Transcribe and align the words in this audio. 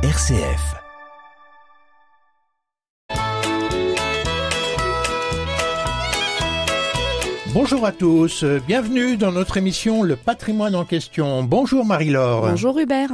RCF. 0.00 0.76
Bonjour 7.52 7.84
à 7.84 7.90
tous, 7.90 8.44
bienvenue 8.44 9.16
dans 9.16 9.32
notre 9.32 9.56
émission 9.56 10.04
Le 10.04 10.14
patrimoine 10.14 10.76
en 10.76 10.84
question. 10.84 11.42
Bonjour 11.42 11.84
Marie-Laure. 11.84 12.42
Bonjour 12.42 12.78
Hubert. 12.78 13.10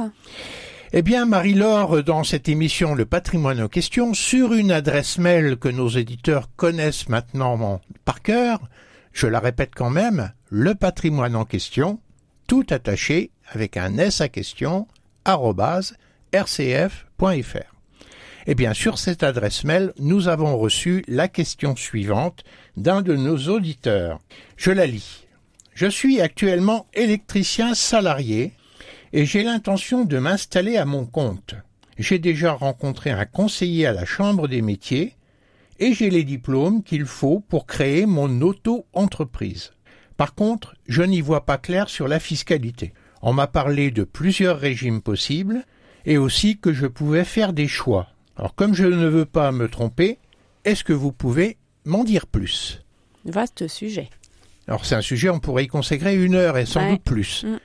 Eh 0.93 1.01
bien 1.01 1.25
Marie-Laure, 1.25 2.03
dans 2.03 2.23
cette 2.23 2.49
émission 2.49 2.93
Le 2.93 3.05
patrimoine 3.05 3.63
en 3.63 3.67
question, 3.67 4.13
sur 4.13 4.53
une 4.53 4.71
adresse 4.71 5.17
mail 5.17 5.57
que 5.57 5.69
nos 5.69 5.89
éditeurs 5.89 6.49
connaissent 6.55 7.09
maintenant 7.09 7.81
par 8.03 8.21
cœur, 8.21 8.59
je 9.11 9.25
la 9.25 9.39
répète 9.39 9.71
quand 9.75 9.89
même, 9.89 10.33
le 10.51 10.75
patrimoine 10.75 11.35
en 11.35 11.45
question, 11.45 11.99
tout 12.45 12.67
attaché 12.69 13.31
avec 13.51 13.75
un 13.75 13.97
S 13.97 14.21
à 14.21 14.29
question, 14.29 14.87
rcf.fr. 16.41 17.75
Et 18.47 18.55
bien 18.55 18.73
sur 18.73 18.99
cette 18.99 19.23
adresse 19.23 19.63
mail, 19.63 19.93
nous 19.97 20.27
avons 20.27 20.57
reçu 20.57 21.03
la 21.07 21.27
question 21.27 21.75
suivante 21.75 22.43
d'un 22.77 23.01
de 23.01 23.15
nos 23.15 23.37
auditeurs. 23.49 24.19
Je 24.55 24.71
la 24.71 24.85
lis. 24.85 25.27
Je 25.73 25.87
suis 25.87 26.21
actuellement 26.21 26.87
électricien 26.93 27.73
salarié 27.73 28.53
et 29.13 29.25
j'ai 29.25 29.43
l'intention 29.43 30.05
de 30.05 30.17
m'installer 30.19 30.77
à 30.77 30.85
mon 30.85 31.05
compte. 31.05 31.55
J'ai 31.97 32.19
déjà 32.19 32.53
rencontré 32.53 33.11
un 33.11 33.25
conseiller 33.25 33.85
à 33.87 33.93
la 33.93 34.05
Chambre 34.05 34.47
des 34.47 34.61
métiers 34.61 35.15
et 35.79 35.93
j'ai 35.93 36.09
les 36.09 36.23
diplômes 36.23 36.83
qu'il 36.83 37.05
faut 37.05 37.39
pour 37.39 37.65
créer 37.65 38.05
mon 38.05 38.41
auto-entreprise. 38.41 39.73
Par 40.17 40.35
contre, 40.35 40.75
je 40.87 41.01
n'y 41.01 41.21
vois 41.21 41.45
pas 41.45 41.57
clair 41.57 41.89
sur 41.89 42.07
la 42.07 42.19
fiscalité. 42.19 42.93
On 43.21 43.33
m'a 43.33 43.47
parlé 43.47 43.91
de 43.91 44.03
plusieurs 44.03 44.59
régimes 44.59 45.01
possibles 45.01 45.65
et 46.05 46.17
aussi 46.17 46.57
que 46.57 46.73
je 46.73 46.87
pouvais 46.87 47.23
faire 47.23 47.53
des 47.53 47.67
choix. 47.67 48.07
Alors 48.37 48.55
comme 48.55 48.73
je 48.73 48.85
ne 48.85 49.07
veux 49.07 49.25
pas 49.25 49.51
me 49.51 49.67
tromper, 49.67 50.19
est-ce 50.63 50.83
que 50.83 50.93
vous 50.93 51.11
pouvez 51.11 51.57
m'en 51.85 52.03
dire 52.03 52.27
plus? 52.27 52.83
Vaste 53.25 53.67
sujet. 53.67 54.09
Alors 54.67 54.85
c'est 54.85 54.95
un 54.95 55.01
sujet, 55.01 55.29
on 55.29 55.39
pourrait 55.39 55.65
y 55.65 55.67
consacrer 55.67 56.15
une 56.15 56.35
heure 56.35 56.57
et 56.57 56.65
sans 56.65 56.89
doute 56.89 57.03
plus. 57.03 57.43
Mm. 57.43 57.59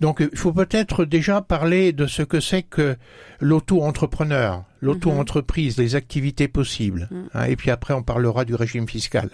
Donc 0.00 0.24
il 0.32 0.38
faut 0.38 0.52
peut-être 0.52 1.04
déjà 1.04 1.40
parler 1.40 1.92
de 1.92 2.06
ce 2.06 2.22
que 2.22 2.40
c'est 2.40 2.62
que 2.62 2.96
l'auto-entrepreneur, 3.40 4.64
l'auto-entreprise, 4.80 5.76
les 5.76 5.96
activités 5.96 6.48
possibles. 6.48 7.08
Mm. 7.10 7.22
Hein, 7.34 7.44
et 7.44 7.56
puis 7.56 7.70
après 7.70 7.94
on 7.94 8.02
parlera 8.02 8.44
du 8.44 8.54
régime 8.54 8.88
fiscal. 8.88 9.30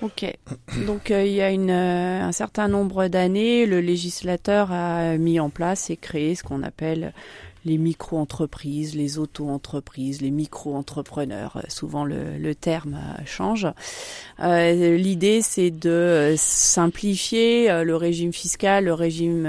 Ok. 0.00 0.32
Donc 0.86 1.10
euh, 1.10 1.24
il 1.24 1.32
y 1.32 1.42
a 1.42 1.50
une, 1.50 1.70
euh, 1.70 2.22
un 2.22 2.32
certain 2.32 2.68
nombre 2.68 3.08
d'années, 3.08 3.66
le 3.66 3.80
législateur 3.80 4.70
a 4.70 5.16
mis 5.16 5.40
en 5.40 5.50
place 5.50 5.90
et 5.90 5.96
créé 5.96 6.36
ce 6.36 6.44
qu'on 6.44 6.62
appelle 6.62 7.12
les 7.64 7.78
micro-entreprises, 7.78 8.94
les 8.94 9.18
auto-entreprises, 9.18 10.20
les 10.20 10.30
micro-entrepreneurs. 10.30 11.56
Euh, 11.56 11.62
souvent 11.68 12.04
le, 12.04 12.36
le, 12.38 12.54
terme 12.54 12.94
euh, 12.94 13.22
change. 13.24 13.66
Euh, 14.40 14.96
L'idée, 14.96 15.40
c'est 15.42 15.70
de 15.70 16.34
simplifier 16.36 17.70
euh, 17.70 17.84
le 17.84 17.94
régime 17.94 18.32
fiscal, 18.32 18.84
le 18.84 18.94
régime 18.94 19.48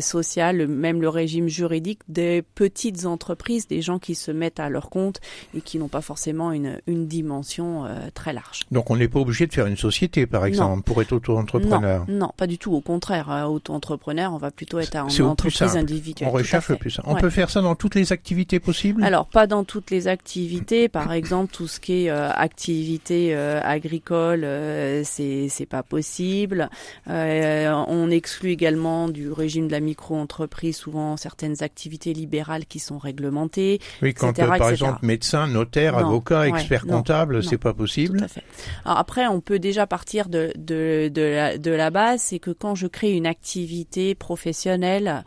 social, 0.00 0.66
même 0.68 1.00
le 1.00 1.08
régime 1.08 1.48
juridique 1.48 2.00
des 2.08 2.42
petites 2.54 3.06
entreprises, 3.06 3.66
des 3.66 3.82
gens 3.82 3.98
qui 3.98 4.14
se 4.14 4.30
mettent 4.30 4.60
à 4.60 4.68
leur 4.68 4.90
compte 4.90 5.20
et 5.54 5.60
qui 5.60 5.78
n'ont 5.78 5.88
pas 5.88 6.00
forcément 6.00 6.52
une, 6.52 6.80
une 6.86 7.06
dimension 7.06 7.84
très 8.14 8.32
large. 8.32 8.60
Donc 8.70 8.90
on 8.90 8.96
n'est 8.96 9.08
pas 9.08 9.20
obligé 9.20 9.46
de 9.46 9.52
faire 9.52 9.66
une 9.66 9.76
société, 9.76 10.26
par 10.26 10.46
exemple, 10.46 10.82
pour 10.82 11.00
être 11.02 11.12
auto-entrepreneur 11.12 12.04
non, 12.08 12.18
non, 12.18 12.30
pas 12.36 12.46
du 12.46 12.58
tout. 12.58 12.74
Au 12.74 12.80
contraire, 12.80 13.46
auto-entrepreneur, 13.48 14.32
on 14.32 14.38
va 14.38 14.50
plutôt 14.50 14.78
être 14.78 14.96
en 14.96 15.08
entreprise 15.26 15.76
individuelle. 15.76 16.28
On 16.28 16.32
recherche 16.32 16.68
le 16.68 16.76
plus 16.76 16.90
simple. 16.90 17.08
On 17.10 17.16
peut 17.16 17.27
faire 17.30 17.50
ça 17.50 17.60
dans 17.60 17.74
toutes 17.74 17.94
les 17.94 18.12
activités 18.12 18.60
possibles? 18.60 19.04
Alors, 19.04 19.26
pas 19.26 19.46
dans 19.46 19.64
toutes 19.64 19.90
les 19.90 20.08
activités. 20.08 20.88
Par 20.88 21.12
exemple, 21.12 21.52
tout 21.52 21.68
ce 21.68 21.80
qui 21.80 22.04
est 22.04 22.10
euh, 22.10 22.30
activité 22.30 23.34
euh, 23.34 23.60
agricole, 23.62 24.44
euh, 24.44 25.02
c'est 25.04 25.48
c'est 25.48 25.66
pas 25.66 25.82
possible. 25.82 26.68
Euh, 27.08 27.72
on 27.88 28.10
exclut 28.10 28.50
également 28.50 29.08
du 29.08 29.30
régime 29.30 29.66
de 29.66 29.72
la 29.72 29.80
micro-entreprise 29.80 30.76
souvent 30.76 31.16
certaines 31.16 31.62
activités 31.62 32.12
libérales 32.12 32.66
qui 32.66 32.78
sont 32.78 32.98
réglementées. 32.98 33.80
Oui, 34.02 34.14
quand 34.14 34.34
par 34.34 34.70
exemple 34.70 35.04
médecin, 35.04 35.46
notaire, 35.46 35.96
avocat, 35.96 36.48
expert 36.48 36.86
comptable, 36.86 37.42
c'est 37.42 37.58
pas 37.58 37.74
possible. 37.74 38.18
Tout 38.18 38.24
à 38.24 38.28
fait. 38.28 38.44
Alors 38.84 38.98
après, 38.98 39.26
on 39.26 39.40
peut 39.40 39.58
déjà 39.58 39.86
partir 39.86 40.28
de 40.28 40.52
de 40.56 41.10
de 41.12 41.22
la, 41.22 41.58
de 41.58 41.70
la 41.70 41.90
base, 41.90 42.22
c'est 42.22 42.38
que 42.38 42.50
quand 42.50 42.74
je 42.74 42.86
crée 42.86 43.12
une 43.12 43.26
activité 43.26 44.14
professionnelle, 44.14 45.24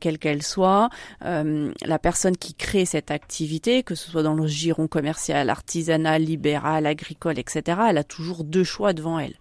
quelle 0.00 0.18
qu'elle 0.18 0.42
soit, 0.42 0.88
euh, 1.24 1.72
la 1.84 1.98
personne 1.98 2.36
qui 2.36 2.54
crée 2.54 2.84
cette 2.84 3.10
activité, 3.10 3.82
que 3.82 3.94
ce 3.94 4.10
soit 4.10 4.22
dans 4.22 4.34
le 4.34 4.46
giron 4.46 4.88
commercial, 4.88 5.50
artisanal, 5.50 6.22
libéral, 6.22 6.86
agricole, 6.86 7.38
etc., 7.38 7.78
elle 7.88 7.98
a 7.98 8.04
toujours 8.04 8.44
deux 8.44 8.64
choix 8.64 8.92
devant 8.92 9.18
elle. 9.18 9.34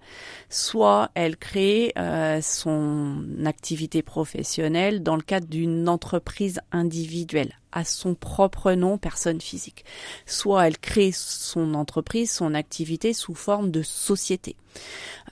Soit 0.49 1.11
elle 1.13 1.37
crée 1.37 1.93
euh, 1.97 2.41
son 2.41 3.23
activité 3.45 4.01
professionnelle 4.01 5.03
dans 5.03 5.15
le 5.15 5.21
cadre 5.21 5.47
d'une 5.47 5.89
entreprise 5.89 6.59
individuelle 6.71 7.53
à 7.71 7.83
son 7.83 8.15
propre 8.15 8.71
nom, 8.73 8.97
personne 8.97 9.41
physique. 9.41 9.85
Soit 10.25 10.67
elle 10.67 10.77
crée 10.77 11.11
son 11.13 11.73
entreprise, 11.73 12.31
son 12.31 12.53
activité 12.53 13.13
sous 13.13 13.35
forme 13.35 13.71
de 13.71 13.81
société. 13.81 14.55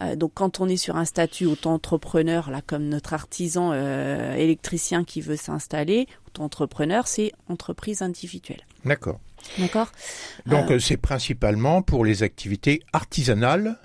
Euh, 0.01 0.16
donc 0.16 0.31
quand 0.34 0.59
on 0.59 0.68
est 0.68 0.78
sur 0.78 0.96
un 0.97 1.06
statut 1.06 1.46
auto-entrepreneur, 1.46 2.50
là 2.50 2.62
comme 2.66 2.88
notre 2.88 3.13
artisan 3.13 3.72
euh, 3.73 4.35
électricien 4.35 5.03
qui 5.03 5.22
veut 5.22 5.38
s'installer, 5.38 6.07
auto-entrepreneur, 6.28 7.07
c'est 7.07 7.31
entreprise 7.47 8.01
individuelle. 8.01 8.62
D'accord. 8.84 9.19
D'accord. 9.59 9.91
Donc 10.46 10.72
euh, 10.72 10.79
c'est 10.79 10.97
principalement 10.97 11.81
pour 11.81 12.03
les 12.03 12.23
activités 12.23 12.81
artisanales 12.94 13.78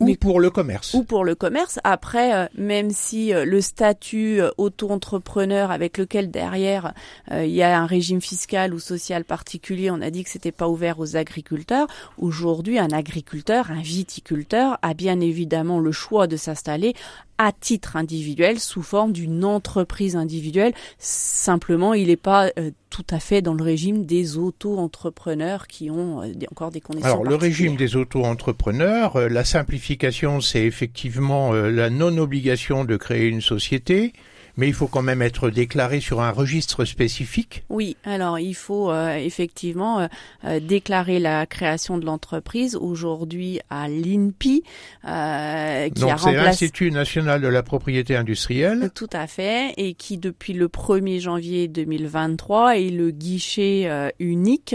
ou 0.00 0.14
pour 0.14 0.40
le 0.40 0.50
commerce. 0.50 0.94
Ou 0.94 1.04
pour 1.04 1.24
le 1.24 1.34
commerce. 1.34 1.78
Après, 1.84 2.34
euh, 2.34 2.46
même 2.56 2.90
si 2.90 3.32
euh, 3.32 3.44
le 3.44 3.60
statut 3.60 4.40
euh, 4.40 4.50
auto-entrepreneur 4.58 5.70
avec 5.70 5.98
lequel 5.98 6.30
derrière 6.30 6.92
il 7.32 7.50
y 7.50 7.62
a 7.62 7.78
un 7.78 7.86
régime 7.86 8.20
fiscal 8.20 8.74
ou 8.74 8.78
social 8.78 9.24
particulier, 9.24 9.90
on 9.90 10.00
a 10.00 10.10
dit 10.10 10.24
que 10.24 10.30
c'était 10.30 10.52
pas 10.52 10.68
ouvert 10.68 11.00
aux 11.00 11.16
agriculteurs. 11.16 11.86
Aujourd'hui, 12.18 12.78
un 12.78 12.90
agriculteur, 12.90 13.70
un 13.70 13.80
viticulteur 13.80 14.78
a 14.82 14.94
bien 14.94 15.20
évidemment 15.20 15.80
le 15.80 15.92
choix 15.92 16.26
de 16.26 16.36
s'installer 16.36 16.94
à 17.38 17.52
titre 17.52 17.96
individuel 17.96 18.58
sous 18.58 18.82
forme 18.82 19.12
d'une 19.12 19.44
entreprise 19.44 20.16
individuelle. 20.16 20.72
Simplement, 20.98 21.94
il 21.94 22.08
n'est 22.08 22.16
pas 22.16 22.50
euh, 22.58 22.70
tout 22.90 23.04
à 23.10 23.20
fait 23.20 23.42
dans 23.42 23.54
le 23.54 23.62
régime 23.62 24.06
des 24.06 24.36
auto-entrepreneurs 24.38 25.66
qui 25.66 25.90
ont 25.90 26.22
euh, 26.22 26.32
encore 26.50 26.70
des 26.70 26.80
conditions. 26.80 27.06
Alors, 27.06 27.24
le 27.24 27.34
régime 27.34 27.76
des 27.76 27.96
auto-entrepreneurs, 27.96 29.16
euh, 29.16 29.28
la 29.28 29.44
simplification, 29.44 30.40
c'est 30.40 30.64
effectivement 30.64 31.52
la 31.52 31.90
non-obligation 31.90 32.84
de 32.84 32.96
créer 32.96 33.26
une 33.28 33.40
société 33.40 34.12
mais 34.56 34.68
il 34.68 34.74
faut 34.74 34.86
quand 34.86 35.02
même 35.02 35.22
être 35.22 35.50
déclaré 35.50 36.00
sur 36.00 36.20
un 36.20 36.30
registre 36.30 36.84
spécifique. 36.84 37.64
Oui, 37.68 37.96
alors 38.04 38.38
il 38.38 38.54
faut 38.54 38.90
euh, 38.90 39.14
effectivement 39.16 40.00
euh, 40.00 40.06
euh, 40.44 40.60
déclarer 40.60 41.18
la 41.18 41.46
création 41.46 41.98
de 41.98 42.06
l'entreprise 42.06 42.76
aujourd'hui 42.76 43.60
à 43.70 43.88
l'INPI, 43.88 44.62
qui 44.62 46.00
Donc 46.00 46.10
a 46.10 46.18
c'est 46.18 46.32
l'Institut 46.32 46.90
national 46.90 47.40
de 47.40 47.48
la 47.48 47.62
propriété 47.62 48.16
industrielle. 48.16 48.90
Tout 48.94 49.10
à 49.12 49.26
fait, 49.26 49.74
et 49.76 49.94
qui 49.94 50.18
depuis 50.18 50.52
le 50.52 50.68
1er 50.68 51.20
janvier 51.20 51.68
2023 51.68 52.78
est 52.78 52.90
le 52.90 53.10
guichet 53.10 53.90
unique 54.18 54.74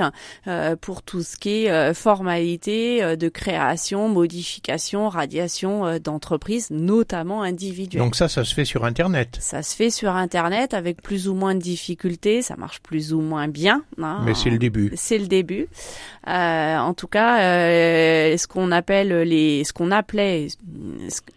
pour 0.81 1.01
tout 1.01 1.23
ce 1.23 1.37
qui 1.37 1.65
est 1.65 1.93
formalité 1.93 3.17
de 3.17 3.29
création, 3.29 4.09
modification, 4.09 5.09
radiation 5.09 5.97
d'entreprise, 5.99 6.69
notamment 6.71 7.41
individuelle. 7.41 8.03
Donc 8.03 8.15
ça, 8.15 8.27
ça 8.27 8.43
se 8.43 8.53
fait 8.53 8.65
sur 8.65 8.85
Internet. 8.85 9.37
Ça 9.39 9.63
fait 9.75 9.89
sur 9.89 10.15
Internet 10.15 10.73
avec 10.73 11.01
plus 11.01 11.27
ou 11.27 11.33
moins 11.33 11.55
de 11.55 11.59
difficultés. 11.59 12.41
Ça 12.41 12.55
marche 12.55 12.79
plus 12.79 13.13
ou 13.13 13.21
moins 13.21 13.47
bien. 13.47 13.83
Hein. 14.01 14.21
Mais 14.25 14.33
c'est 14.33 14.49
le 14.49 14.57
début. 14.57 14.91
C'est 14.95 15.17
le 15.17 15.27
début. 15.27 15.67
Euh, 16.27 16.77
en 16.77 16.93
tout 16.93 17.07
cas, 17.07 17.41
euh, 17.41 18.37
ce 18.37 18.47
qu'on 18.47 18.71
appelle 18.71 19.09
les, 19.21 19.63
ce 19.63 19.73
qu'on 19.73 19.91
appelait 19.91 20.47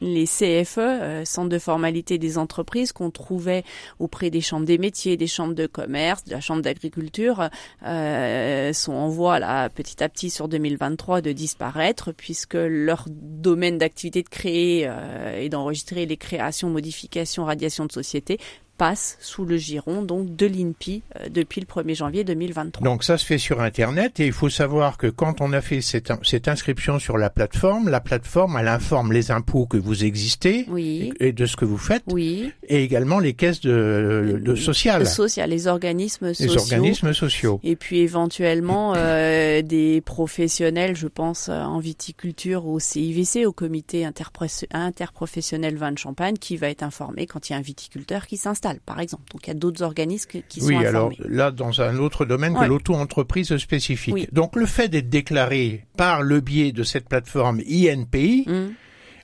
les 0.01 0.27
CFE, 0.27 0.79
euh, 0.79 1.25
centres 1.25 1.49
de 1.49 1.59
formalité 1.59 2.19
des 2.19 2.37
entreprises, 2.37 2.93
qu'on 2.93 3.11
trouvait 3.11 3.65
auprès 3.99 4.31
des 4.31 4.41
chambres 4.41 4.67
des 4.67 4.79
métiers, 4.79 5.17
des 5.17 5.27
chambres 5.27 5.55
de 5.55 5.67
commerce, 5.67 6.25
de 6.25 6.33
la 6.33 6.41
chambre 6.41 6.63
d'agriculture, 6.63 7.49
sont 7.81 8.93
en 8.93 9.09
voie 9.09 9.39
là 9.39 9.69
petit 9.69 10.03
à 10.03 10.09
petit 10.09 10.31
sur 10.31 10.49
2023 10.49 11.21
de 11.21 11.33
disparaître 11.33 12.13
puisque 12.13 12.55
leur 12.55 13.07
domaine 13.09 13.79
d'activité 13.79 14.23
de 14.23 14.29
créer 14.29 14.91
et 15.39 15.49
d'enregistrer 15.49 16.07
les 16.07 16.17
créations, 16.17 16.71
modifications, 16.71 17.45
radiations 17.45 17.87
de 17.87 17.93
société 17.93 18.24
sécurité 18.27 18.39
passe 18.77 19.17
sous 19.21 19.45
le 19.45 19.57
giron 19.57 20.03
donc 20.03 20.35
de 20.37 20.47
l'INPI 20.47 21.03
euh, 21.17 21.29
depuis 21.29 21.61
le 21.61 21.67
1er 21.67 21.95
janvier 21.95 22.25
2023. 22.25 22.85
Donc 22.85 23.05
ça 23.05 23.19
se 23.19 23.25
fait 23.25 23.39
sur 23.39 23.61
Internet 23.61 24.21
et 24.21 24.27
il 24.27 24.33
faut 24.33 24.51
savoir 24.51 24.99
que 24.99 25.07
quand 25.07 25.41
on 25.41 25.53
a 25.53 25.61
fait 25.61 25.81
cette, 25.81 26.13
cette 26.23 26.49
inscription 26.49 26.99
sur 26.99 27.19
la 27.19 27.31
plateforme, 27.31 27.89
la 27.89 28.01
plateforme 28.01 28.57
elle 28.59 28.69
informe 28.69 29.13
les 29.13 29.31
impôts 29.31 29.67
que 29.67 29.77
vous 29.77 30.05
existez 30.05 30.67
oui. 30.69 31.13
et 31.21 31.33
de 31.33 31.47
ce 31.47 31.57
que 31.57 31.65
vous 31.65 31.79
faites 31.79 32.05
oui. 32.11 32.53
et 32.69 32.83
également 32.83 33.21
les 33.21 33.35
caisses 33.35 33.61
de, 33.61 34.41
de 34.43 34.55
sociales. 34.55 35.07
Social, 35.07 35.51
les 35.51 35.67
organismes 35.67 36.35
sociaux. 36.35 36.53
Les 36.53 36.59
organismes 36.59 37.13
sociaux. 37.13 37.61
Et 37.63 37.77
puis 37.77 38.01
éventuellement 38.01 38.95
euh, 38.97 39.63
des 39.63 40.01
professionnels, 40.01 40.97
je 40.97 41.07
pense 41.07 41.49
en 41.49 41.79
viticulture 41.79 42.67
au 42.67 42.79
CIVC, 42.79 43.47
au 43.47 43.53
comité 43.53 44.05
interprofessionnel 44.05 45.77
vin 45.77 45.93
de 45.93 45.99
Champagne, 45.99 46.37
qui 46.37 46.57
va 46.57 46.69
être 46.69 46.83
informé 46.83 47.27
quand 47.27 47.49
il 47.49 47.53
y 47.53 47.55
a 47.55 47.59
un 47.59 47.63
viticulteur 47.63 48.27
qui 48.27 48.37
s'installe 48.37 48.74
par 48.85 49.01
exemple. 49.01 49.25
Donc 49.33 49.47
il 49.47 49.49
y 49.49 49.51
a 49.51 49.55
d'autres 49.55 49.83
organismes 49.83 50.41
qui 50.49 50.61
sont 50.61 50.67
oui, 50.67 50.77
informés. 50.77 50.91
alors 50.91 51.13
là, 51.29 51.51
dans 51.51 51.81
un 51.81 51.99
autre 51.99 52.25
domaine 52.25 52.55
que 52.55 52.65
l'auto-entreprise 52.65 53.57
spécifique. 53.57 54.33
Donc 54.33 54.57
le 54.57 54.67
fait 54.67 54.89
d'être 54.89 55.09
déclaré 55.09 55.87
par 55.97 56.23
le 56.23 56.41
biais 56.41 56.73
de 56.73 56.83
cette 56.83 57.09
plateforme 57.09 57.61
INPI 57.61 58.45
mmh. 58.47 58.67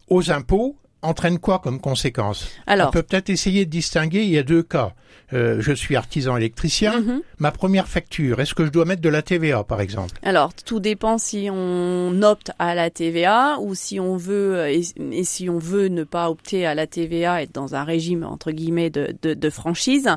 aux 0.09 0.31
impôts 0.31 0.77
entraîne 1.03 1.39
quoi 1.39 1.59
comme 1.59 1.81
conséquence? 1.81 2.49
Alors, 2.67 2.89
on 2.89 2.91
peut 2.91 3.03
peut-être 3.03 3.31
essayer 3.31 3.65
de 3.65 3.71
distinguer. 3.71 4.23
Il 4.23 4.31
y 4.31 4.39
a 4.39 4.43
deux 4.43 4.63
cas. 4.63 4.95
Euh, 5.33 5.59
je 5.61 5.73
suis 5.73 5.97
artisan 5.97 6.37
électricien. 6.37 7.01
Mhm. 7.01 7.23
Ma 7.39 7.53
première 7.53 7.87
facture, 7.87 8.41
est-ce 8.41 8.55
que 8.55 8.65
je 8.65 8.71
dois 8.71 8.85
mettre 8.85 9.03
de 9.03 9.09
la 9.09 9.23
TVA, 9.23 9.63
par 9.65 9.81
exemple? 9.81 10.19
Alors, 10.23 10.53
tout 10.55 10.81
dépend 10.81 11.19
si 11.19 11.49
on 11.53 12.21
opte 12.23 12.51
à 12.59 12.75
la 12.75 12.91
TVA 12.91 13.59
ou 13.61 13.75
si 13.75 14.01
on 14.01 14.17
veut 14.17 14.57
euh, 14.57 14.69
et, 14.69 15.25
si 15.25 15.49
on 15.49 15.59
veut 15.59 15.89
ne 15.89 16.05
pas 16.05 16.31
opter 16.31 16.67
à 16.67 16.75
la 16.75 16.87
TVA, 16.87 17.43
être 17.43 17.55
dans 17.55 17.75
un 17.75 17.85
régime 17.85 18.25
entre 18.25 18.51
guillemets 18.51 18.91
de, 18.91 19.15
de, 19.23 19.35
de 19.35 19.51
franchise. 19.51 20.09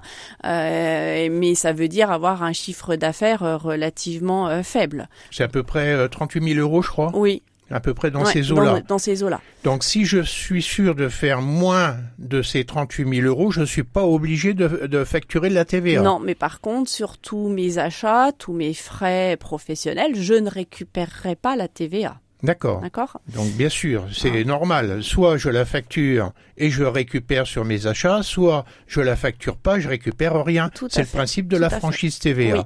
Euh, 0.46 1.30
mais 1.32 1.56
ça 1.56 1.74
veut 1.74 1.88
dire 1.88 2.12
avoir 2.12 2.44
un 2.44 2.54
chiffre 2.54 2.96
d'affaires 2.96 3.44
euh, 3.44 3.58
relativement 3.58 4.48
euh, 4.48 4.64
faible. 4.64 5.10
C'est 5.32 5.44
à 5.44 5.48
peu 5.48 5.64
près 5.64 6.08
38 6.10 6.54
000 6.56 6.60
euros, 6.60 6.82
je 6.82 6.90
crois. 6.90 7.12
Oui, 7.14 7.42
à 7.74 7.80
peu 7.80 7.94
près 7.94 8.12
dans 8.12 8.24
ces 8.24 8.52
eaux-là. 8.52 8.80
Dans, 8.80 8.86
dans, 8.88 8.98
ces 9.00 9.24
eaux-là. 9.24 9.42
Donc 9.64 9.84
si 9.84 10.06
je 10.06 10.22
suis 10.22 10.62
sûr 10.62 10.94
de 10.94 11.10
faire 11.10 11.42
moins 11.42 11.98
de 12.20 12.44
ces 12.44 12.66
38 12.66 13.22
000 13.22 13.28
euros, 13.28 13.52
je 13.52 13.62
ne 13.62 13.66
suis 13.66 13.84
pas 13.84 14.06
obligé 14.06 14.54
de, 14.54 14.86
de, 14.86 15.04
facturer 15.04 15.50
de 15.50 15.56
la 15.56 15.66
TVA. 15.66 16.02
Non, 16.02 16.20
mais 16.20 16.36
par 16.36 16.62
contre, 16.62 16.90
sur 16.90 17.18
tous 17.18 17.50
mes 17.50 17.80
achats, 17.80 18.32
tous 18.38 18.54
mes 18.54 18.76
frais 18.76 19.38
professionnels, 19.40 20.14
je 20.16 20.36
ne 20.36 20.50
récupérerai 20.50 21.36
pas 21.36 21.56
la 21.56 21.68
TVA. 21.68 22.20
D'accord. 22.44 22.82
D'accord. 22.82 23.22
Donc 23.34 23.52
bien 23.54 23.70
sûr, 23.70 24.06
c'est 24.14 24.42
ah. 24.42 24.44
normal. 24.44 25.02
Soit 25.02 25.38
je 25.38 25.50
la 25.50 25.64
facture 25.64 26.34
et 26.58 26.70
je 26.70 26.84
récupère 26.84 27.48
sur 27.48 27.66
mes 27.66 27.88
achats, 27.88 28.22
soit 28.22 28.66
je 28.86 29.02
la 29.02 29.16
facture 29.16 29.56
pas, 29.56 29.80
je 29.80 29.88
récupère 29.88 30.44
rien. 30.44 30.70
C'est 30.90 31.02
le 31.02 31.08
principe 31.08 31.48
de 31.48 31.56
Tout 31.56 31.62
la 31.62 31.70
franchise 31.70 32.20
TVA. 32.20 32.58
Oui. 32.58 32.62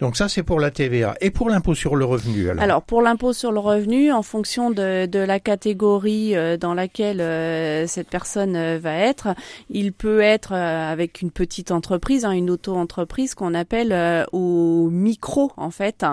Donc 0.00 0.16
ça 0.16 0.28
c'est 0.28 0.42
pour 0.42 0.60
la 0.60 0.70
TVA 0.70 1.16
et 1.20 1.30
pour 1.30 1.50
l'impôt 1.50 1.74
sur 1.74 1.96
le 1.96 2.04
revenu. 2.04 2.48
Alors, 2.50 2.62
alors 2.62 2.82
pour 2.82 3.02
l'impôt 3.02 3.32
sur 3.32 3.52
le 3.52 3.58
revenu, 3.58 4.12
en 4.12 4.22
fonction 4.22 4.70
de, 4.70 5.06
de 5.06 5.18
la 5.18 5.40
catégorie 5.40 6.36
euh, 6.36 6.56
dans 6.56 6.74
laquelle 6.74 7.20
euh, 7.20 7.86
cette 7.86 8.08
personne 8.08 8.56
euh, 8.56 8.78
va 8.78 8.94
être, 8.94 9.28
il 9.68 9.92
peut 9.92 10.20
être 10.20 10.52
avec 10.52 11.20
une 11.20 11.30
petite 11.30 11.70
entreprise, 11.70 12.24
hein, 12.24 12.30
une 12.30 12.50
auto-entreprise 12.50 13.34
qu'on 13.34 13.54
appelle 13.54 14.26
au 14.32 14.88
micro 14.90 15.52
en 15.56 15.70
fait, 15.70 16.04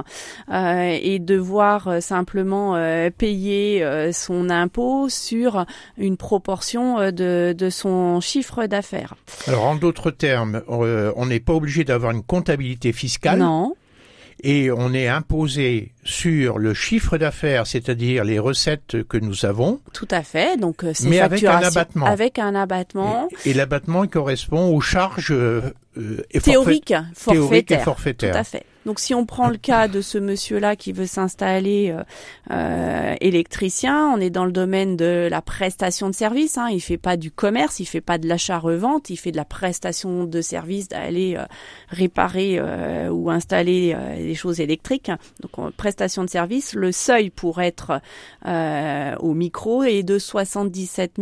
et 0.52 1.20
devoir 1.20 2.02
simplement 2.02 2.76
payer 3.18 4.12
son 4.14 4.50
impôt 4.50 5.10
sur 5.10 5.66
une 5.98 6.18
proportion 6.18 7.12
de, 7.12 7.54
de 7.58 7.70
son 7.70 8.22
chiffre 8.22 8.66
d'affaires. 8.66 9.16
Alors 9.48 9.66
en 9.66 9.76
d'autres 9.76 10.12
termes, 10.12 10.62
on 10.68 11.26
n'est 11.26 11.40
pas 11.40 11.54
obligé 11.54 11.84
d'avoir 11.84 12.12
une 12.12 12.24
comptabilité 12.24 12.92
fiscale. 12.94 13.40
Non 13.40 13.76
et 14.44 14.70
on 14.72 14.94
est 14.94 15.08
imposé 15.08 15.94
sur 16.04 16.60
le 16.60 16.74
chiffre 16.74 17.18
d'affaires, 17.18 17.66
c'est-à-dire 17.66 18.24
les 18.24 18.40
recettes 18.40 19.04
que 19.08 19.18
nous 19.18 19.46
avons. 19.46 19.80
Tout 19.94 20.08
à 20.12 20.22
fait. 20.22 20.58
Donc 20.58 20.86
c'est 20.94 21.10
mais 21.10 21.20
avec 21.20 21.44
un 21.44 21.58
abattement. 21.58 22.06
Avec 22.06 22.40
un 22.40 22.56
abattement. 22.56 23.28
Et, 23.46 23.52
et 23.52 23.54
l'abattement 23.54 24.06
correspond 24.06 24.70
aux 24.74 24.82
charges 24.82 25.32
euh, 25.32 25.62
théoriques, 26.44 26.94
forfait, 27.16 27.40
théoriques 27.40 27.72
et 27.72 27.80
forfaitaires. 27.80 28.34
Tout 28.34 28.40
à 28.40 28.44
fait. 28.44 28.64
Donc 28.88 29.02
si 29.02 29.14
on 29.14 29.26
prend 29.26 29.50
le 29.50 29.58
cas 29.58 29.90
de 29.90 30.00
ce 30.00 30.18
monsieur-là 30.18 30.78
qui 30.78 30.94
veut 30.94 31.06
s'installer 31.06 31.92
euh, 31.92 32.04
euh, 32.52 33.16
électricien, 33.20 34.14
on 34.16 34.22
est 34.22 34.30
dans 34.30 34.46
le 34.46 34.54
domaine 34.54 34.96
de 34.96 35.28
la 35.30 35.42
prestation 35.42 36.08
de 36.08 36.16
service. 36.16 36.58
Hein. 36.58 36.70
Il 36.72 36.80
fait 36.80 36.98
pas 36.98 37.18
du 37.18 37.30
commerce, 37.30 37.82
il 37.82 37.86
fait 37.86 38.00
pas 38.00 38.18
de 38.18 38.30
l'achat-revente, 38.30 39.10
il 39.10 39.18
fait 39.18 39.34
de 39.34 39.36
la 39.36 39.44
prestation 39.44 40.24
de 40.24 40.40
service, 40.40 40.88
d'aller 40.88 41.36
euh, 41.36 41.44
réparer 41.90 42.60
euh, 42.60 43.10
ou 43.10 43.30
installer 43.30 43.94
euh, 43.94 44.16
des 44.16 44.36
choses 44.36 44.62
électriques. 44.62 45.12
Donc 45.42 45.74
prestation 45.74 46.24
de 46.24 46.30
service. 46.30 46.74
Le 46.74 46.94
seuil 46.94 47.30
pour 47.30 47.62
être 47.62 48.00
euh, 48.46 49.16
au 49.20 49.34
micro 49.34 49.84
est 49.84 50.04
de 50.04 50.18
77 50.18 51.16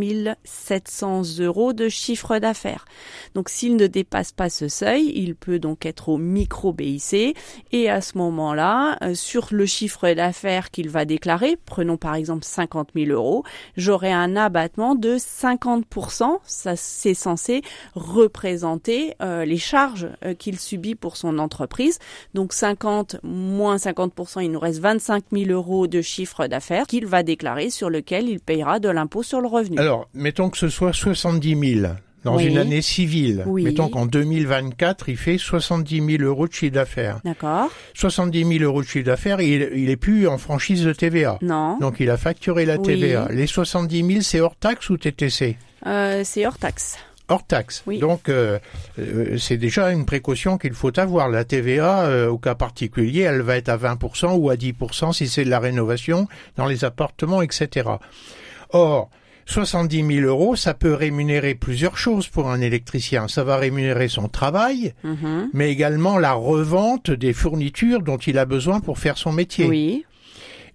700 0.44 1.40
euros 1.40 1.74
de 1.74 1.90
chiffre 1.90 2.38
d'affaires. 2.38 2.86
Donc 3.34 3.50
s'il 3.50 3.76
ne 3.76 3.88
dépasse 3.88 4.32
pas 4.32 4.50
ce 4.50 4.68
seuil, 4.68 5.12
il 5.16 5.36
peut 5.36 5.58
donc 5.60 5.86
être 5.88 6.10
au 6.10 6.18
micro 6.18 6.74
BIC 6.74 7.36
et 7.72 7.90
à 7.90 8.02
ce 8.02 8.18
moment-là, 8.18 8.98
euh, 9.02 9.13
sur 9.13 9.48
le 9.52 9.66
chiffre 9.66 10.12
d'affaires 10.13 10.72
qu'il 10.72 10.90
va 10.90 11.06
déclarer, 11.06 11.57
prenons 11.66 11.98
par 11.98 12.16
exemple 12.16 12.44
50 12.44 12.90
000 12.96 13.12
euros, 13.12 13.44
j'aurai 13.78 14.12
un 14.12 14.36
abattement 14.36 14.96
de 14.96 15.18
50%. 15.18 16.40
Ça, 16.46 16.75
c'est 16.75 17.13
censé 17.13 17.62
représenter 17.96 19.16
euh, 19.22 19.46
les 19.46 19.57
charges 19.57 20.10
euh, 20.24 20.34
qu'il 20.34 20.60
subit 20.60 20.96
pour 20.96 21.18
son 21.18 21.40
entreprise. 21.40 22.00
Donc 22.34 22.54
50 22.54 23.18
moins 23.24 23.78
50%, 23.78 24.44
il 24.44 24.52
nous 24.52 24.60
reste 24.60 24.80
25 24.80 25.25
000 25.31 25.52
euros 25.52 25.88
de 25.88 26.02
chiffre 26.02 26.48
d'affaires 26.48 26.88
qu'il 26.88 27.06
va 27.06 27.24
déclarer 27.24 27.69
sur 27.69 27.90
lequel 27.90 28.30
il 28.30 28.40
payera 28.40 28.80
de 28.80 28.90
l'impôt 28.90 29.24
sur 29.24 29.42
le 29.42 29.48
revenu. 29.48 29.80
Alors, 29.80 30.07
mettons 30.13 30.50
que 30.50 30.57
ce 30.57 30.69
soit 30.69 30.94
70 30.94 31.81
000 31.81 31.94
dans 32.25 32.36
Oui. 32.36 32.45
une 32.48 32.57
année 32.57 32.81
civile. 32.81 33.44
Oui. 33.45 33.63
Mettons 33.63 33.88
qu'en 33.88 34.06
2024, 34.06 35.07
il 35.10 35.16
fait 35.18 35.38
70 35.38 36.18
000 36.18 36.24
euros 36.24 36.48
de 36.48 36.54
chiffre 36.54 36.74
d'affaires. 36.74 37.19
D'accord 37.24 37.69
70 37.94 38.45
000 38.57 38.63
euros 38.63 38.81
de 38.81 38.88
chiffre 38.88 39.06
d'affaires, 39.06 39.39
il, 39.39 39.69
il 39.75 39.89
est 39.89 39.95
plus 39.95 40.27
en 40.27 40.38
franchise 40.38 40.83
de 40.83 40.92
TVA. 40.92 41.38
Non. 41.42 41.77
Donc 41.80 42.01
il 42.01 42.10
a 42.10 42.18
facturé 42.18 42.66
la 42.66 42.75
Oui. 42.75 42.81
TVA. 42.83 43.27
Les 43.31 43.48
70 43.48 44.06
000, 44.07 44.22
c'est 44.22 44.42
hors 44.42 44.56
taxe 44.57 44.89
ou 44.89 44.98
TTC 44.98 45.56
Euh, 45.88 46.22
c'est 46.25 46.45
hors 46.45 46.57
taxe. 46.57 46.98
Hors 47.27 47.45
taxe. 47.45 47.81
Oui. 47.88 47.98
Donc 48.00 48.30
euh, 48.30 48.60
euh, 49.00 49.38
c'est 49.39 49.57
déjà 49.57 49.92
une 49.92 50.06
précaution 50.06 50.57
qu'il 50.60 50.74
faut 50.74 51.00
avoir. 51.00 51.28
La 51.30 51.44
TVA, 51.44 52.01
euh, 52.06 52.28
au 52.30 52.38
cas 52.38 52.54
particulier, 52.54 53.21
elle 53.21 53.42
va 53.42 53.57
être 53.57 53.69
à 53.69 53.78
20% 53.78 54.36
ou 54.38 54.50
à 54.51 54.56
10% 54.56 55.13
si 55.13 55.28
c'est 55.28 55.44
de 55.45 55.50
la 55.50 55.60
rénovation 55.60 56.28
dans 56.56 56.68
les 56.68 56.86
appartements, 56.86 57.42
etc. 57.42 57.89
Or, 58.71 59.10
70 59.45 60.03
000 60.21 60.27
euros, 60.27 60.56
ça 60.56 60.74
peut 60.74 60.94
rémunérer 60.94 61.53
plusieurs 61.56 61.97
choses 61.97 62.27
pour 62.27 62.50
un 62.50 62.62
électricien. 62.62 63.27
Ça 63.27 63.44
va 63.44 63.57
rémunérer 63.57 64.07
son 64.07 64.27
travail, 64.27 64.94
Mhm. 65.03 65.50
mais 65.53 65.71
également 65.71 66.18
la 66.18 66.33
revente 66.33 67.11
des 67.11 67.33
fournitures 67.33 68.02
dont 68.02 68.18
il 68.18 68.37
a 68.40 68.45
besoin 68.45 68.80
pour 68.80 68.97
faire 68.97 69.18
son 69.18 69.31
métier. 69.31 69.66
Oui. 69.68 70.06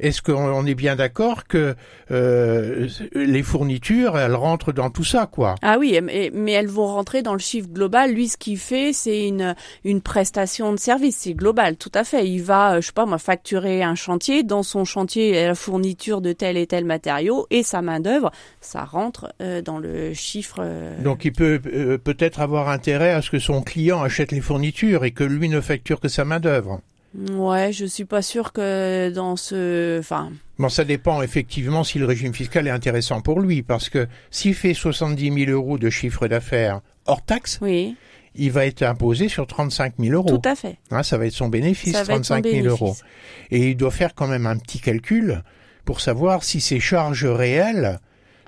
Est-ce 0.01 0.23
qu'on 0.23 0.35
on 0.35 0.67
est 0.67 0.75
bien 0.75 0.97
d'accord 0.97 1.47
que 1.47 1.75
euh, 2.11 2.89
les 3.15 3.43
fournitures, 3.43 4.19
elles 4.19 4.35
rentrent 4.35 4.73
dans 4.73 4.91
tout 4.91 5.05
ça, 5.05 5.27
quoi? 5.31 5.55
Ah 5.63 5.77
oui, 5.79 5.99
mais, 6.03 6.31
mais 6.35 6.53
elles 6.53 6.69
vont 6.69 6.87
rentrer 6.87 7.23
dans 7.23 7.35
le 7.35 7.39
chiffre 7.39 7.69
global. 7.69 8.13
Lui, 8.13 8.29
ce 8.29 8.37
qu'il 8.37 8.59
fait, 8.59 8.93
c'est 8.93 9.29
une, 9.29 9.55
une 9.85 10.01
prestation 10.01 10.73
de 10.73 10.79
service. 10.79 11.17
C'est 11.19 11.35
global, 11.35 11.77
tout 11.77 11.93
à 11.95 12.05
fait. 12.05 12.27
Il 12.27 12.43
va, 12.43 12.75
euh, 12.75 12.81
je 12.81 12.87
sais 12.87 12.93
pas, 12.93 13.07
moi, 13.07 13.19
facturer 13.19 13.83
un 13.83 13.95
chantier. 13.95 14.43
Dans 14.43 14.63
son 14.63 14.85
chantier, 14.85 15.29
il 15.29 15.35
y 15.35 15.39
a 15.39 15.49
la 15.49 15.55
fourniture 15.55 16.21
de 16.21 16.33
tel 16.33 16.57
et 16.57 16.67
tel 16.67 16.85
matériau 16.85 17.47
et 17.51 17.63
sa 17.63 17.83
main 17.83 18.01
d'œuvre. 18.01 18.31
Ça 18.61 18.85
rentre 18.85 19.33
euh, 19.43 19.61
dans 19.63 19.79
le 19.79 20.15
chiffre. 20.15 20.57
euh, 20.61 21.01
Donc 21.03 21.25
il 21.25 21.33
peut 21.33 21.61
euh, 21.67 21.99
peut-être 21.99 22.41
avoir 22.41 22.69
intérêt 22.69 23.13
à 23.13 23.23
ce 23.23 23.31
que 23.31 23.39
son 23.39 23.63
client 23.63 24.03
achète 24.03 24.33
les 24.33 24.41
fournitures 24.41 25.05
et 25.05 25.11
que 25.11 25.25
lui 25.25 25.49
ne 25.49 25.61
facture 25.61 26.01
que 26.01 26.09
sa 26.09 26.25
main 26.25 26.41
d'œuvre. 26.41 26.81
Ouais, 27.15 27.73
je 27.73 27.85
suis 27.87 28.05
pas 28.05 28.23
sûre 28.23 28.53
que 28.53 29.11
dans 29.11 29.35
ce, 29.37 29.99
enfin, 29.99 30.31
Bon, 30.59 30.69
ça 30.69 30.85
dépend 30.85 31.23
effectivement 31.23 31.83
si 31.83 31.99
le 31.99 32.07
régime 32.07 32.33
fiscal 32.35 32.67
est 32.67 32.71
intéressant 32.71 33.21
pour 33.21 33.41
lui, 33.41 33.63
parce 33.63 33.89
que 33.89 34.07
s'il 34.31 34.55
fait 34.55 34.75
70 34.75 35.45
000 35.47 35.51
euros 35.51 35.79
de 35.79 35.91
chiffre 35.91 36.29
d'affaires 36.29 36.81
hors 37.07 37.25
taxe, 37.25 37.59
oui, 37.63 37.97
il 38.37 38.53
va 38.53 38.67
être 38.67 38.83
imposé 38.83 39.29
sur 39.29 39.47
35 39.47 39.95
000 39.99 40.15
euros. 40.15 40.39
tout 40.39 40.49
à 40.49 40.55
fait. 40.55 40.79
Hein, 40.93 41.03
ça 41.03 41.19
va 41.19 41.27
être 41.27 41.33
son 41.33 41.49
bénéfice, 41.49 41.95
Ça 41.95 42.05
va 42.05 42.15
être 42.15 42.25
son 42.25 42.35
35 42.35 42.45
000 42.49 42.67
euros. 42.67 42.85
bénéfice. 42.87 43.05
Et 43.51 43.71
il 43.71 43.77
doit 43.77 43.91
faire 43.91 44.15
quand 44.15 44.29
même 44.29 44.47
un 44.47 44.57
petit 44.57 44.79
calcul 44.79 45.43
pour 45.85 46.01
savoir 46.01 46.45
si 46.45 46.61
ses 46.61 46.79
charges 46.79 47.25
réelles 47.27 47.99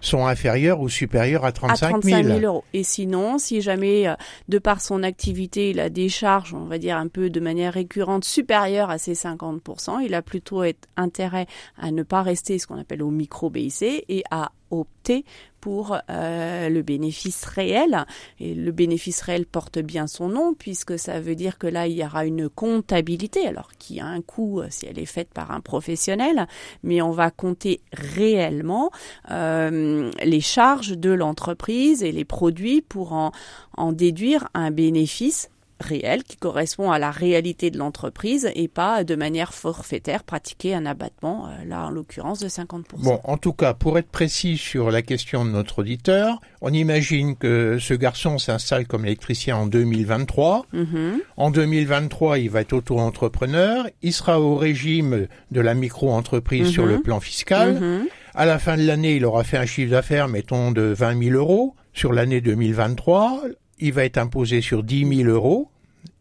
sont 0.03 0.27
inférieures 0.27 0.81
ou 0.81 0.89
supérieures 0.89 1.45
à 1.45 1.49
à 1.49 1.53
35 1.53 1.89
35 1.91 2.25
000. 2.25 2.41
000 2.41 2.53
euros. 2.53 2.65
Et 2.73 2.83
sinon, 2.83 3.39
si 3.39 3.61
jamais, 3.61 4.09
euh, 4.09 4.15
de 4.49 4.59
par 4.59 4.81
son 4.81 5.03
activité, 5.03 5.71
il 5.71 5.81
a 5.81 5.89
des 5.89 6.09
charges, 6.09 6.55
on 6.55 6.65
va 6.65 6.79
dire 6.79 6.97
un 6.97 7.09
peu 7.09 7.31
de 7.31 7.41
manière 7.41 7.73
récurrente, 7.73 8.25
supérieures 8.25 8.91
à 8.91 8.99
ces 8.99 9.15
50%, 9.15 10.01
il 10.05 10.15
a 10.15 10.23
plutôt 10.23 10.63
intérêt 10.97 11.47
à 11.79 11.91
ne 11.91 12.03
pas 12.03 12.23
rester 12.23 12.59
ce 12.59 12.67
qu'on 12.67 12.79
appelle 12.79 13.03
au 13.03 13.11
micro 13.11 13.51
BIC 13.51 13.83
et 13.83 14.25
à 14.31 14.53
opter 14.71 15.25
pour 15.63 15.97
euh, 16.11 16.69
le 16.69 16.83
bénéfice 16.83 17.45
réel. 17.45 18.05
Et 18.41 18.55
le 18.55 18.73
bénéfice 18.73 19.23
réel 19.23 19.47
porte 19.47 19.79
bien 19.79 20.07
son 20.07 20.29
nom 20.29 20.53
puisque 20.53 20.99
ça 20.99 21.21
veut 21.21 21.37
dire 21.37 21.57
que 21.57 21.69
là, 21.69 21.87
il 21.87 21.97
y 21.97 22.05
aura 22.05 22.27
une 22.27 22.51
comptabilité, 22.51 23.47
alors 23.47 23.71
qui 23.79 24.01
a 24.01 24.07
un 24.07 24.21
coût 24.21 24.61
si 24.69 24.87
elle 24.87 24.99
est 24.99 25.07
faite 25.07 25.31
par 25.33 25.53
un 25.53 25.61
professionnel, 25.61 26.47
mais 26.83 27.01
on 27.01 27.13
va 27.13 27.31
compter 27.31 27.81
réellement 27.93 28.91
euh, 29.31 30.11
les 30.23 30.41
charges 30.41 30.99
de 30.99 31.11
l'entreprise 31.11 32.03
et 32.03 32.11
les 32.11 32.25
produits 32.25 32.83
pour 32.83 33.13
en, 33.13 33.31
en 33.77 33.93
déduire 33.93 34.49
un 34.55 34.73
bénéfice 34.73 35.49
réel 35.83 36.25
qui 36.25 36.37
correspond 36.37 36.91
à 36.91 36.99
la 36.99 37.11
réalité 37.11 37.71
de 37.71 37.79
l'entreprise 37.79 38.51
et 38.55 38.69
pas 38.69 39.05
de 39.05 39.15
manière 39.15 39.53
forfaitaire 39.53 40.25
pratiquer 40.25 40.75
un 40.75 40.87
abattement, 40.87 41.49
euh, 41.49 41.65
là 41.67 41.87
en 41.87 41.91
l'occurrence 41.91 42.39
de 42.41 42.49
50%. 42.49 42.83
Bon, 42.99 43.21
en 43.25 43.37
tout 43.37 43.53
cas, 43.53 43.75
pour 43.75 43.99
être 43.99 44.09
précis 44.09 44.57
sur 44.57 44.91
la 44.91 45.03
question 45.03 45.45
de 45.45 45.51
notre 45.51 45.81
auditeur, 45.81 46.41
on 46.61 46.73
imagine 46.73 47.37
que 47.37 47.79
ce 47.79 47.95
garçon 47.95 48.39
s'installe 48.39 48.87
comme 48.87 49.05
électricien 49.05 49.57
en 49.57 49.67
2023. 49.67 50.67
Mhm. 50.73 51.21
En 51.37 51.51
2023, 51.51 52.39
il 52.39 52.51
va 52.51 52.61
être 52.61 52.73
auto-entrepreneur. 52.73 53.87
Il 54.03 54.13
sera 54.13 54.41
au 54.41 54.55
régime 54.55 55.27
de 55.51 55.61
la 55.61 55.75
micro-entreprise 55.75 56.71
sur 56.71 56.87
le 56.87 57.01
plan 57.01 57.21
fiscal. 57.21 57.75
Mhm. 57.75 58.09
À 58.35 58.47
la 58.47 58.59
fin 58.59 58.77
de 58.77 58.83
l'année, 58.83 59.17
il 59.17 59.25
aura 59.25 59.45
fait 59.45 59.59
un 59.59 59.67
chiffre 59.67 59.91
d'affaires, 59.91 60.29
mettons, 60.29 60.71
de 60.73 60.83
20 60.83 61.23
000 61.23 61.37
euros. 61.37 61.75
Sur 61.93 62.15
l'année 62.15 62.41
2023, 62.41 63.43
il 63.83 63.93
va 63.93 64.05
être 64.05 64.17
imposé 64.17 64.61
sur 64.61 64.85
10 64.85 65.25
000 65.25 65.29
euros. 65.29 65.69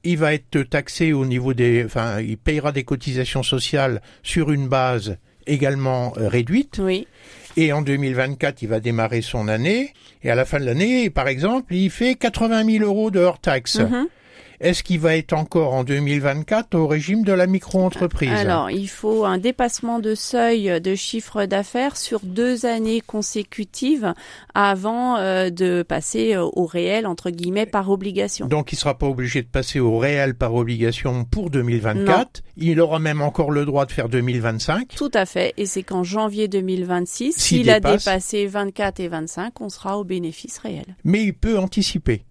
Il 0.04 0.18
va 0.18 0.34
être 0.34 0.64
taxé 0.64 1.14
au 1.14 1.26
niveau 1.26 1.54
des, 1.54 1.86
enfin, 1.86 2.20
il 2.20 2.38
payera 2.38 2.72
des 2.72 2.84
cotisations 2.84 3.44
sociales 3.44 4.02
sur 4.24 4.52
une 4.52 4.68
base 4.68 5.18
également 5.46 6.14
euh, 6.18 6.28
réduite. 6.28 6.80
Oui. 6.82 7.08
Et 7.58 7.72
en 7.72 7.84
2024, 7.84 8.64
il 8.64 8.68
va 8.68 8.80
démarrer 8.80 9.22
son 9.22 9.48
année. 9.48 9.94
Et 10.24 10.32
à 10.32 10.36
la 10.36 10.46
fin 10.46 10.60
de 10.60 10.66
l'année, 10.66 11.12
par 11.12 11.28
exemple, 11.28 11.76
il 11.76 11.92
fait 11.92 12.16
80 12.16 12.66
000 12.80 12.86
euros 12.86 13.12
de 13.12 13.20
hors 13.20 13.40
taxe. 13.40 13.80
Mhm. 13.80 14.08
Est-ce 14.62 14.84
qu'il 14.84 15.00
va 15.00 15.18
être 15.18 15.34
encore 15.34 15.74
en 15.74 15.84
2024 15.84 16.76
au 16.76 16.86
régime 16.86 17.24
de 17.24 17.34
la 17.34 17.48
micro-entreprise 17.48 18.30
Alors, 18.30 18.70
il 18.70 18.88
faut 18.88 19.26
un 19.26 19.40
dépassement 19.40 19.98
de 19.98 20.14
seuil 20.14 20.80
de 20.80 20.94
chiffre 20.94 21.46
d'affaires 21.46 21.98
sur 21.98 22.20
deux 22.20 22.68
années 22.68 23.02
consécutives 23.02 24.14
avant 24.54 25.18
euh, 25.18 25.50
de 25.50 25.82
passer 25.82 26.36
euh, 26.36 26.44
au 26.54 26.68
réel, 26.68 27.08
entre 27.08 27.32
guillemets, 27.32 27.66
par 27.66 27.90
obligation. 27.90 28.46
Donc 28.46 28.72
il 28.72 28.76
sera 28.76 28.96
pas 28.96 29.08
obligé 29.08 29.42
de 29.42 29.48
passer 29.48 29.80
au 29.80 29.98
réel 29.98 30.36
par 30.36 30.54
obligation 30.54 31.26
pour 31.26 31.50
2024. 31.50 32.44
Il 32.58 32.80
aura 32.82 33.00
même 33.00 33.22
encore 33.22 33.50
le 33.50 33.66
droit 33.66 33.88
de 33.88 33.92
faire 33.92 34.10
2025. 34.10 34.90
Tout 34.96 35.12
à 35.16 35.26
fait. 35.26 35.56
Et 35.58 35.66
c'est 35.66 35.82
qu'en 35.82 36.04
janvier 36.04 36.48
2026, 36.48 37.34
S'il 37.34 37.72
a 37.72 37.80
dépassé 37.80 38.46
24 38.46 39.00
et 39.00 39.08
25, 39.08 39.60
on 39.60 39.70
sera 39.70 39.98
au 39.98 40.04
bénéfice 40.04 40.60
réel. 40.60 40.96
Mais 41.04 41.24
il 41.24 41.34
peut 41.34 41.58
anticiper. 41.58 42.26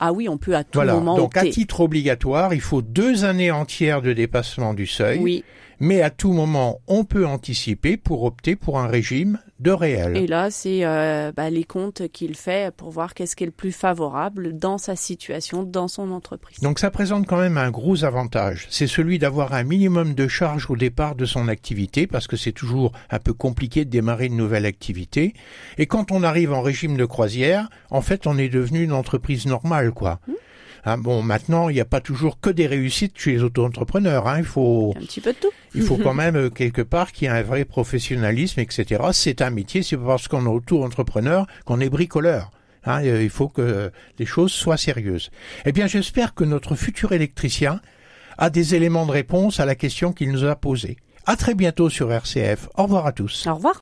Ah 0.00 0.12
oui, 0.12 0.28
on 0.28 0.36
peut 0.38 0.54
à 0.56 0.64
tout 0.64 0.70
Voilà. 0.74 0.94
moment 0.94 1.16
Donc 1.16 1.36
à 1.36 1.46
titre 1.46 1.80
obligatoire, 1.80 2.54
il 2.54 2.60
faut 2.60 2.82
deux 2.82 3.24
années 3.24 3.50
entières 3.50 4.02
de 4.02 4.12
dépassement 4.12 4.74
du 4.74 4.86
seuil. 4.86 5.18
Oui. 5.18 5.44
Mais 5.80 6.02
à 6.02 6.10
tout 6.10 6.32
moment, 6.32 6.80
on 6.86 7.04
peut 7.04 7.26
anticiper 7.26 7.96
pour 7.96 8.24
opter 8.24 8.56
pour 8.56 8.78
un 8.78 8.86
régime 8.86 9.38
de 9.60 9.70
réel. 9.70 10.16
Et 10.16 10.26
là, 10.26 10.50
c'est 10.50 10.84
euh, 10.84 11.32
bah, 11.32 11.50
les 11.50 11.64
comptes 11.64 12.08
qu'il 12.08 12.34
fait 12.36 12.74
pour 12.74 12.90
voir 12.90 13.14
qu'est-ce 13.14 13.36
qui 13.36 13.44
est 13.44 13.46
le 13.46 13.52
plus 13.52 13.72
favorable 13.72 14.56
dans 14.56 14.78
sa 14.78 14.96
situation, 14.96 15.62
dans 15.62 15.88
son 15.88 16.10
entreprise. 16.10 16.58
Donc 16.60 16.78
ça 16.78 16.90
présente 16.90 17.26
quand 17.26 17.38
même 17.38 17.58
un 17.58 17.70
gros 17.70 18.04
avantage. 18.04 18.66
C'est 18.70 18.86
celui 18.86 19.18
d'avoir 19.18 19.54
un 19.54 19.64
minimum 19.64 20.14
de 20.14 20.28
charges 20.28 20.70
au 20.70 20.76
départ 20.76 21.14
de 21.14 21.24
son 21.24 21.48
activité, 21.48 22.06
parce 22.06 22.26
que 22.26 22.36
c'est 22.36 22.52
toujours 22.52 22.92
un 23.10 23.18
peu 23.18 23.32
compliqué 23.32 23.84
de 23.84 23.90
démarrer 23.90 24.26
une 24.26 24.36
nouvelle 24.36 24.66
activité. 24.66 25.34
Et 25.78 25.86
quand 25.86 26.10
on 26.10 26.22
arrive 26.22 26.52
en 26.52 26.62
régime 26.62 26.96
de 26.96 27.04
croisière, 27.04 27.68
en 27.90 28.02
fait, 28.02 28.26
on 28.26 28.38
est 28.38 28.48
devenu 28.48 28.82
une 28.82 28.92
entreprise 28.92 29.46
normale, 29.46 29.92
quoi. 29.92 30.20
Hein, 30.86 30.98
bon, 30.98 31.22
maintenant, 31.22 31.68
il 31.68 31.74
n'y 31.74 31.80
a 31.80 31.86
pas 31.86 32.00
toujours 32.00 32.40
que 32.40 32.50
des 32.50 32.66
réussites 32.66 33.18
chez 33.18 33.32
les 33.32 33.42
auto-entrepreneurs. 33.42 34.28
Hein. 34.28 34.38
Il 34.38 34.44
faut, 34.44 34.94
Un 34.96 35.00
petit 35.00 35.20
peu 35.20 35.32
de 35.32 35.38
tout. 35.38 35.50
il 35.74 35.82
faut 35.82 35.96
quand 35.96 36.14
même 36.24 36.36
euh, 36.36 36.50
quelque 36.50 36.82
part 36.82 37.12
qu'il 37.12 37.26
y 37.26 37.30
ait 37.30 37.34
un 37.34 37.42
vrai 37.42 37.64
professionnalisme, 37.64 38.60
etc. 38.60 39.02
C'est 39.12 39.40
un 39.40 39.50
métier. 39.50 39.82
C'est 39.82 39.96
pas 39.96 40.04
parce 40.04 40.28
qu'on 40.28 40.44
est 40.44 40.48
auto-entrepreneur 40.48 41.46
qu'on 41.64 41.80
est 41.80 41.88
bricoleur. 41.88 42.50
Hein, 42.84 43.02
euh, 43.04 43.22
il 43.22 43.30
faut 43.30 43.48
que 43.48 43.90
les 44.18 44.26
choses 44.26 44.52
soient 44.52 44.76
sérieuses. 44.76 45.30
Eh 45.64 45.72
bien, 45.72 45.86
j'espère 45.86 46.34
que 46.34 46.44
notre 46.44 46.74
futur 46.74 47.12
électricien 47.12 47.80
a 48.36 48.50
des 48.50 48.74
éléments 48.74 49.06
de 49.06 49.12
réponse 49.12 49.60
à 49.60 49.64
la 49.64 49.74
question 49.74 50.12
qu'il 50.12 50.30
nous 50.32 50.44
a 50.44 50.56
posée. 50.56 50.96
À 51.26 51.36
très 51.36 51.54
bientôt 51.54 51.88
sur 51.88 52.12
RCF. 52.12 52.68
Au 52.76 52.82
revoir 52.82 53.06
à 53.06 53.12
tous. 53.12 53.46
Au 53.46 53.54
revoir. 53.54 53.80